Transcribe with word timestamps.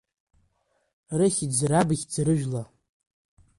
Рыхьӡ, 1.17 1.57
рабхьӡ, 1.71 2.13
рыжәла… 2.25 2.63